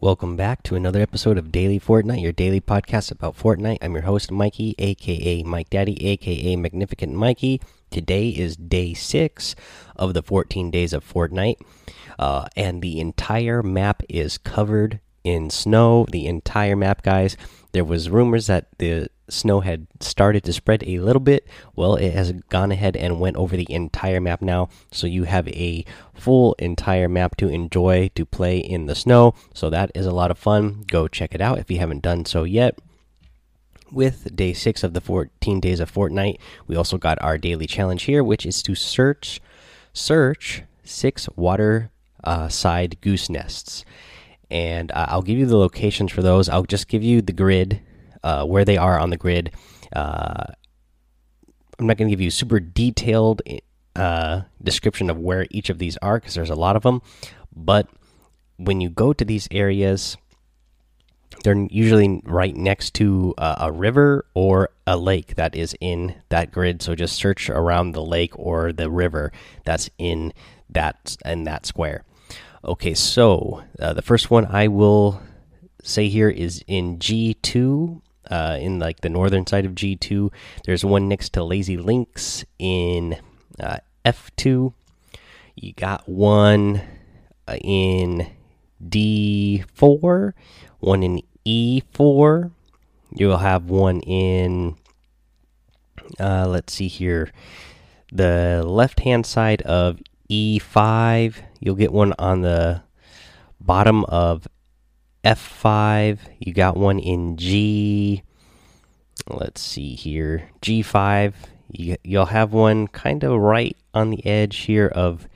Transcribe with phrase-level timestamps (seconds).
[0.00, 3.78] Welcome back to another episode of Daily Fortnite, your daily podcast about Fortnite.
[3.82, 7.60] I'm your host, Mikey, aka Mike Daddy, aka Magnificent Mikey.
[7.90, 9.56] Today is day six
[9.96, 11.56] of the 14 days of Fortnite,
[12.16, 16.06] uh, and the entire map is covered in snow.
[16.10, 17.36] The entire map, guys.
[17.72, 21.46] There was rumors that the snow had started to spread a little bit.
[21.76, 24.68] Well, it has gone ahead and went over the entire map now.
[24.90, 25.84] So you have a
[26.14, 29.34] full entire map to enjoy to play in the snow.
[29.54, 30.84] So that is a lot of fun.
[30.86, 32.78] Go check it out if you haven't done so yet.
[33.90, 38.02] With day six of the 14 days of Fortnite, we also got our daily challenge
[38.02, 39.40] here, which is to search
[39.94, 41.90] search six water
[42.22, 43.84] uh, side goose nests
[44.50, 46.48] and uh, I'll give you the locations for those.
[46.48, 47.80] I'll just give you the grid,
[48.22, 49.52] uh, where they are on the grid.
[49.94, 50.44] Uh,
[51.78, 53.42] I'm not going to give you super detailed
[53.94, 57.02] uh, description of where each of these are because there's a lot of them.
[57.54, 57.88] But
[58.56, 60.16] when you go to these areas,
[61.44, 66.82] they're usually right next to a river or a lake that is in that grid.
[66.82, 69.30] So just search around the lake or the river
[69.64, 70.32] that's in
[70.70, 72.04] that in that square.
[72.64, 75.22] Okay, so uh, the first one I will
[75.82, 80.32] say here is in G2, uh, in like the northern side of G2.
[80.64, 83.16] There's one next to Lazy Links in
[83.60, 84.72] uh, F2.
[85.54, 86.82] You got one
[87.46, 88.28] uh, in
[88.84, 90.32] D4,
[90.80, 92.50] one in E4.
[93.14, 94.76] You'll have one in,
[96.18, 97.30] uh, let's see here,
[98.12, 100.00] the left hand side of
[100.30, 101.34] E5.
[101.60, 102.82] You'll get one on the
[103.60, 104.46] bottom of
[105.24, 106.18] F5.
[106.38, 108.22] You got one in G.
[109.26, 110.50] Let's see here.
[110.62, 111.34] G5.
[111.70, 115.28] You, you'll have one kind of right on the edge here of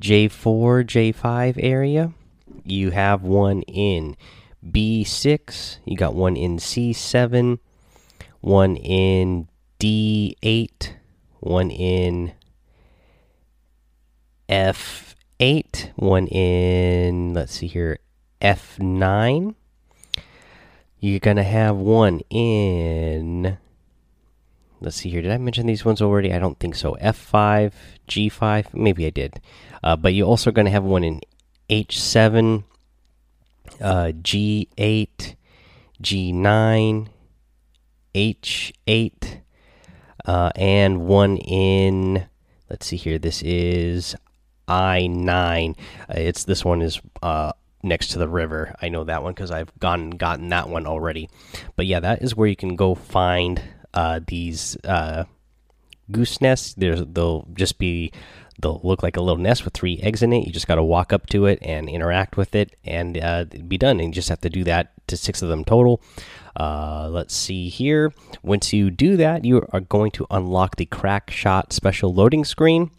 [0.00, 2.12] J4, J5 area.
[2.64, 4.16] You have one in
[4.64, 5.78] B6.
[5.84, 7.58] You got one in C7.
[8.40, 9.48] One in
[9.80, 10.92] D8.
[11.40, 12.32] One in
[14.48, 17.98] F8, one in, let's see here,
[18.40, 19.54] F9.
[21.00, 23.58] You're going to have one in,
[24.80, 26.32] let's see here, did I mention these ones already?
[26.32, 26.96] I don't think so.
[27.00, 27.72] F5,
[28.08, 29.40] G5, maybe I did.
[29.82, 31.20] Uh, but you're also going to have one in
[31.68, 32.64] H7,
[33.80, 35.36] uh, G8,
[36.02, 37.08] G9,
[38.14, 39.40] H8,
[40.26, 42.26] uh, and one in,
[42.70, 44.14] let's see here, this is
[44.68, 45.76] I nine.
[46.08, 47.52] Uh, it's this one is uh,
[47.82, 48.74] next to the river.
[48.80, 51.28] I know that one because I've gone gotten that one already.
[51.76, 55.24] But yeah, that is where you can go find uh, these uh,
[56.10, 56.74] goose nests.
[56.74, 58.12] There's they'll just be
[58.60, 60.46] they'll look like a little nest with three eggs in it.
[60.46, 63.78] You just got to walk up to it and interact with it, and uh, be
[63.78, 64.00] done.
[64.00, 66.00] And you just have to do that to six of them total.
[66.56, 68.12] Uh, let's see here.
[68.42, 72.90] Once you do that, you are going to unlock the Crackshot special loading screen.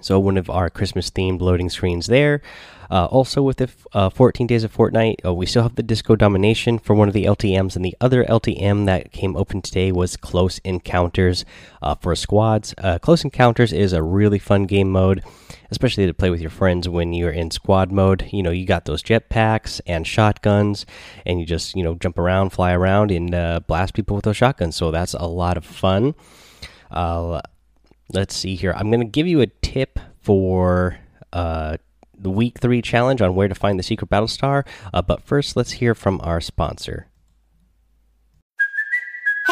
[0.00, 2.42] So one of our Christmas themed loading screens there.
[2.90, 6.16] Uh, also with the uh, 14 days of Fortnite, uh, we still have the Disco
[6.16, 10.16] Domination for one of the LTMs, and the other LTM that came open today was
[10.16, 11.44] Close Encounters
[11.82, 12.74] uh, for squads.
[12.78, 15.22] Uh, Close Encounters is a really fun game mode,
[15.70, 18.28] especially to play with your friends when you're in squad mode.
[18.30, 20.84] You know, you got those jetpacks and shotguns,
[21.24, 24.36] and you just you know jump around, fly around, and uh, blast people with those
[24.36, 24.76] shotguns.
[24.76, 26.14] So that's a lot of fun
[28.12, 28.72] let's see here.
[28.76, 30.98] I'm going to give you a tip for
[31.32, 31.76] uh,
[32.16, 34.64] the week three challenge on where to find the secret battle star.
[34.92, 37.08] Uh, but first, let's hear from our sponsor.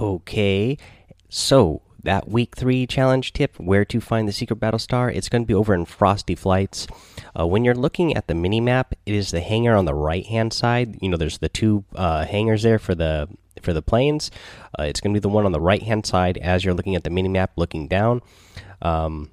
[0.00, 0.78] Okay,
[1.28, 5.42] so that week three challenge tip where to find the secret battle star it's going
[5.42, 6.86] to be over in frosty flights.
[7.38, 10.24] Uh, when you're looking at the mini map it is the hangar on the right
[10.24, 10.96] hand side.
[11.02, 13.28] You know there's the two uh, hangars there for the
[13.60, 14.30] for the planes.
[14.78, 16.96] Uh, it's going to be the one on the right hand side as you're looking
[16.96, 18.22] at the mini map looking down.
[18.80, 19.30] Um,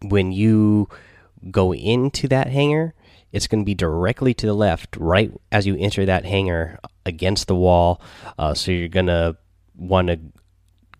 [0.00, 0.88] when you
[1.52, 2.94] go into that hangar
[3.30, 7.48] it's going to be directly to the left right as you enter that hangar against
[7.48, 8.00] the wall.
[8.38, 9.36] Uh, so you're going to
[9.76, 10.20] want to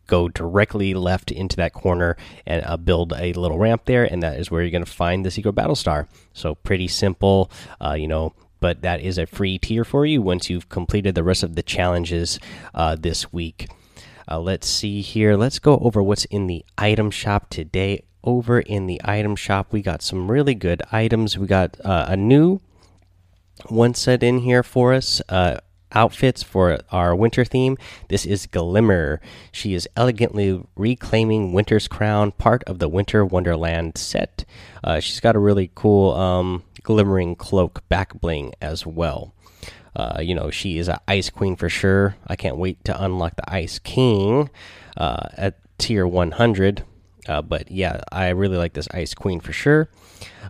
[0.06, 2.16] go directly left into that corner
[2.46, 5.24] and uh, build a little ramp there, and that is where you're going to find
[5.24, 6.08] the secret battle star.
[6.32, 7.50] So pretty simple.
[7.80, 11.24] Uh, you know, but that is a free tier for you once you've completed the
[11.24, 12.38] rest of the challenges
[12.74, 13.68] uh, this week.
[14.30, 15.36] Uh, let's see here.
[15.36, 18.04] Let's go over what's in the item shop today.
[18.24, 21.36] Over in the item shop, we got some really good items.
[21.36, 22.60] We got uh, a new
[23.66, 25.20] one set in here for us.
[25.94, 27.76] Outfits for our winter theme.
[28.08, 29.20] This is Glimmer.
[29.50, 34.44] She is elegantly reclaiming Winter's crown, part of the Winter Wonderland set.
[34.82, 39.34] Uh, she's got a really cool um, glimmering cloak back bling as well.
[39.94, 42.16] Uh, you know, she is an Ice Queen for sure.
[42.26, 44.50] I can't wait to unlock the Ice King
[44.96, 46.84] uh, at tier 100.
[47.28, 49.88] Uh, but yeah, I really like this Ice Queen for sure.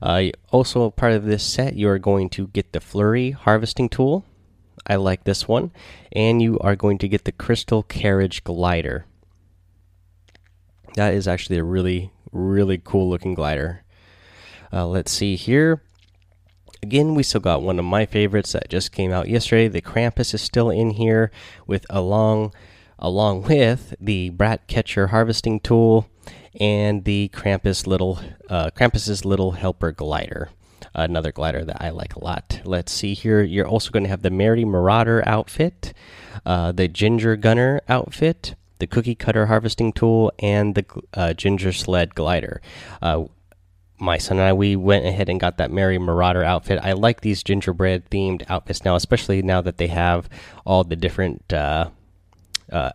[0.01, 4.25] Uh, also, part of this set, you are going to get the Flurry harvesting tool.
[4.87, 5.73] I like this one.
[6.13, 9.07] And you are going to get the Crystal Carriage glider.
[10.95, 13.85] That is actually a really, really cool looking glider.
[14.73, 15.83] Uh, let's see here.
[16.83, 19.69] Again, we still got one of my favorites that just came out yesterday.
[19.69, 21.31] The Krampus is still in here
[21.67, 22.53] with along
[22.99, 26.09] along with the Brat Catcher harvesting tool
[26.59, 30.51] and the Krampus little uh, Krampus's little helper glider.
[30.95, 32.61] Another glider that I like a lot.
[32.65, 33.43] Let's see here.
[33.43, 35.93] You're also going to have the Merry Marauder outfit,
[36.45, 40.85] uh, the Ginger Gunner outfit, the Cookie Cutter harvesting tool, and the
[41.15, 42.61] uh, Ginger Sled glider.
[43.01, 43.25] Uh,
[44.03, 46.81] my son and I, we went ahead and got that Merry Marauder outfit.
[46.83, 50.29] I like these gingerbread themed outfits now, especially now that they have
[50.67, 51.91] all the different uh,
[52.71, 52.91] uh,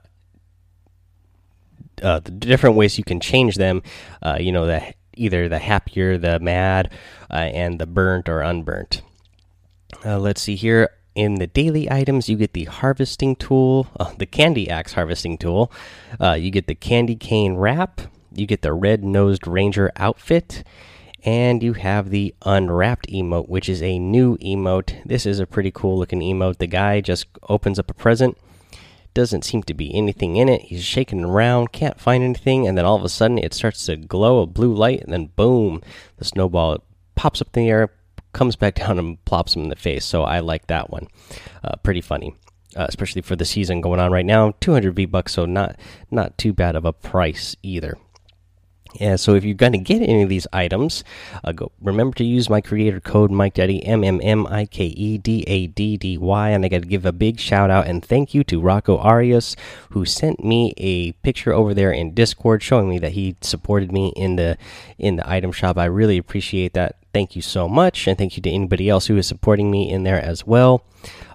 [2.04, 3.82] uh, the different ways you can change them.
[4.22, 6.92] Uh, you know, the either the happier, the mad,
[7.30, 9.02] uh, and the burnt or unburnt.
[10.06, 10.90] Uh, let's see here.
[11.16, 15.72] In the daily items, you get the harvesting tool, uh, the candy axe harvesting tool.
[16.20, 18.02] Uh, you get the candy cane wrap.
[18.34, 20.64] You get the red nosed ranger outfit
[21.24, 25.04] and you have the unwrapped emote, which is a new emote.
[25.06, 26.58] This is a pretty cool looking emote.
[26.58, 28.38] The guy just opens up a present,
[29.18, 30.62] doesn't seem to be anything in it.
[30.62, 33.96] He's shaking around, can't find anything, and then all of a sudden it starts to
[33.96, 35.82] glow a blue light, and then boom,
[36.18, 36.84] the snowball
[37.16, 37.90] pops up in the air,
[38.32, 40.06] comes back down, and plops him in the face.
[40.06, 41.08] So I like that one.
[41.64, 42.36] Uh, pretty funny.
[42.76, 45.80] Uh, especially for the season going on right now, 200 V bucks, so not
[46.12, 47.98] not too bad of a price either.
[49.00, 51.04] And so if you're going to get any of these items,
[51.44, 54.86] uh, go remember to use my creator code Mike Daddy M M M I K
[54.86, 57.88] E D A D D Y, and I got to give a big shout out
[57.88, 59.56] and thank you to Rocco Arias
[59.92, 64.14] who sent me a picture over there in Discord showing me that he supported me
[64.16, 64.58] in the
[64.98, 65.78] in the item shop.
[65.78, 66.97] I really appreciate that.
[67.18, 70.04] Thank you so much, and thank you to anybody else who is supporting me in
[70.04, 70.86] there as well.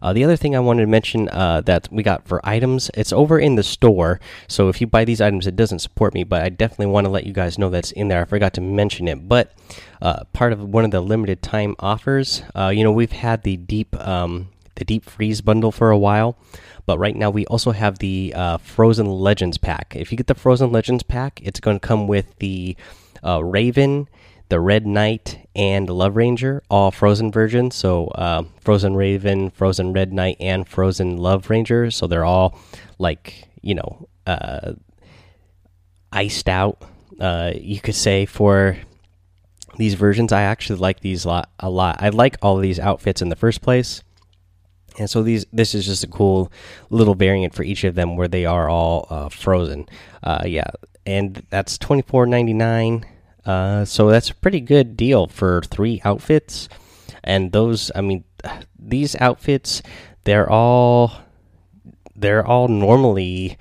[0.00, 3.12] Uh, the other thing I wanted to mention uh, that we got for items, it's
[3.12, 4.20] over in the store.
[4.46, 7.10] So if you buy these items, it doesn't support me, but I definitely want to
[7.10, 8.22] let you guys know that's in there.
[8.22, 9.54] I forgot to mention it, but
[10.00, 12.44] uh, part of one of the limited time offers.
[12.54, 16.38] Uh, you know, we've had the deep um, the deep freeze bundle for a while.
[16.86, 19.96] But right now, we also have the uh, Frozen Legends pack.
[19.96, 22.76] If you get the Frozen Legends pack, it's going to come with the
[23.24, 24.06] uh, Raven
[24.52, 27.74] the Red Knight and Love Ranger, all Frozen versions.
[27.74, 31.90] So uh, Frozen Raven, Frozen Red Knight, and Frozen Love Ranger.
[31.90, 32.58] So they're all
[32.98, 34.74] like you know uh,
[36.12, 36.82] iced out.
[37.18, 38.76] Uh, you could say for
[39.78, 40.32] these versions.
[40.32, 42.02] I actually like these lot a lot.
[42.02, 44.02] I like all these outfits in the first place.
[44.98, 46.52] And so these, this is just a cool
[46.90, 49.88] little variant for each of them, where they are all uh, frozen.
[50.22, 50.68] Uh, yeah,
[51.06, 53.06] and that's twenty four ninety nine.
[53.44, 56.68] Uh, so that's a pretty good deal for three outfits.
[57.24, 58.24] And those, I mean,
[58.78, 59.82] these outfits,
[60.24, 61.12] they're all,
[62.14, 63.58] they're all normally,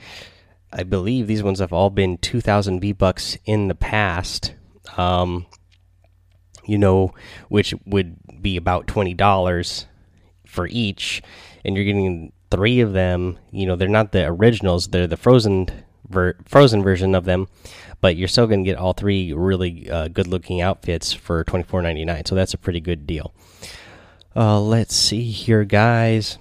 [0.71, 4.53] I believe these ones have all been 2,000 V bucks in the past.
[4.97, 5.45] Um,
[6.65, 7.13] you know,
[7.49, 9.85] which would be about $20
[10.45, 11.21] for each.
[11.65, 13.39] And you're getting three of them.
[13.51, 15.67] You know, they're not the originals, they're the frozen
[16.11, 17.47] ver frozen version of them,
[18.01, 21.63] but you're still going to get all three really uh, good looking outfits for twenty
[21.63, 22.25] four ninety nine.
[22.25, 23.33] So that's a pretty good deal.
[24.35, 26.37] Uh, let's see here, guys.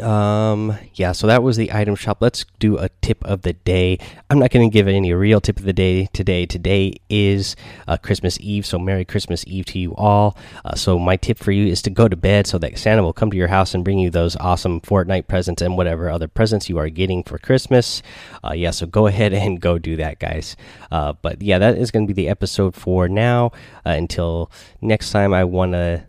[0.00, 2.18] Um, yeah, so that was the item shop.
[2.20, 3.98] Let's do a tip of the day.
[4.30, 6.46] I'm not going to give any real tip of the day today.
[6.46, 7.56] Today is
[7.86, 10.36] uh, Christmas Eve, so Merry Christmas Eve to you all.
[10.64, 13.12] Uh, so, my tip for you is to go to bed so that Santa will
[13.12, 16.68] come to your house and bring you those awesome Fortnite presents and whatever other presents
[16.68, 18.02] you are getting for Christmas.
[18.44, 20.56] Uh, yeah, so go ahead and go do that, guys.
[20.90, 23.52] Uh, but yeah, that is going to be the episode for now.
[23.84, 26.04] Uh, until next time, I want to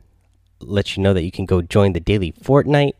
[0.59, 2.93] let you know that you can go join the daily Fortnite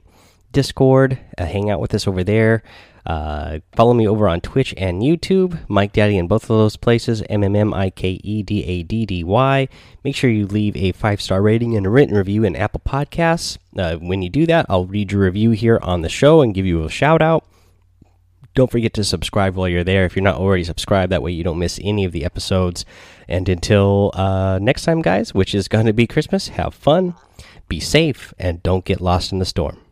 [0.53, 1.19] Discord.
[1.38, 2.63] Uh, hang out with us over there.
[3.05, 7.22] Uh, follow me over on Twitch and YouTube, Mike Daddy in both of those places,
[7.29, 9.67] M M M I K E D A D D Y.
[10.05, 13.57] Make sure you leave a five star rating and a written review in Apple Podcasts.
[13.77, 16.65] Uh, when you do that, I'll read your review here on the show and give
[16.65, 17.45] you a shout out.
[18.55, 21.12] Don't forget to subscribe while you're there if you're not already subscribed.
[21.12, 22.86] That way you don't miss any of the episodes.
[23.27, 27.15] And until uh, next time, guys, which is going to be Christmas, have fun,
[27.67, 29.83] be safe, and don't get lost in the storm.